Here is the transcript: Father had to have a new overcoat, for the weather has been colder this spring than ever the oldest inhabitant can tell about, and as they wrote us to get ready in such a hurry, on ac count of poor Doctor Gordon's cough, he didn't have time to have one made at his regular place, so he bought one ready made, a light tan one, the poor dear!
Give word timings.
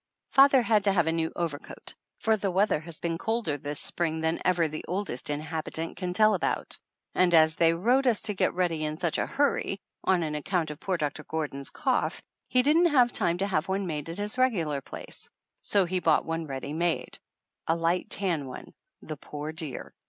Father 0.31 0.63
had 0.63 0.85
to 0.85 0.91
have 0.91 1.05
a 1.05 1.11
new 1.11 1.31
overcoat, 1.35 1.93
for 2.17 2.35
the 2.35 2.49
weather 2.49 2.79
has 2.79 2.99
been 2.99 3.19
colder 3.19 3.55
this 3.55 3.79
spring 3.79 4.19
than 4.21 4.41
ever 4.43 4.67
the 4.67 4.83
oldest 4.87 5.29
inhabitant 5.29 5.95
can 5.95 6.11
tell 6.11 6.33
about, 6.33 6.79
and 7.13 7.35
as 7.35 7.55
they 7.57 7.71
wrote 7.75 8.07
us 8.07 8.19
to 8.23 8.33
get 8.33 8.55
ready 8.55 8.83
in 8.83 8.97
such 8.97 9.19
a 9.19 9.27
hurry, 9.27 9.79
on 10.03 10.23
ac 10.23 10.41
count 10.41 10.71
of 10.71 10.79
poor 10.79 10.97
Doctor 10.97 11.23
Gordon's 11.25 11.69
cough, 11.69 12.19
he 12.47 12.63
didn't 12.63 12.87
have 12.87 13.11
time 13.11 13.37
to 13.37 13.45
have 13.45 13.67
one 13.67 13.85
made 13.85 14.09
at 14.09 14.17
his 14.17 14.39
regular 14.39 14.81
place, 14.81 15.29
so 15.61 15.85
he 15.85 15.99
bought 15.99 16.25
one 16.25 16.47
ready 16.47 16.73
made, 16.73 17.19
a 17.67 17.75
light 17.75 18.09
tan 18.09 18.47
one, 18.47 18.73
the 19.03 19.17
poor 19.17 19.51
dear! 19.51 19.93